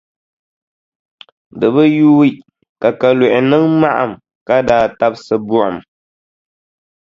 [1.59, 2.29] Di bi yuui
[2.81, 4.11] ka Kaluɣi niŋ maɣim
[4.47, 5.77] ka daa tabisi buɣum.